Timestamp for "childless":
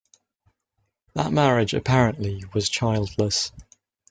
2.69-3.51